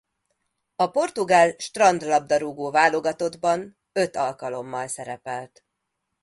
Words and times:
A 0.75 0.87
portugál 0.89 1.55
strandlabdarúgó-válogatottban 1.57 3.77
öt 3.91 4.15
alkalommal 4.15 4.87
szerepelt. 4.87 5.65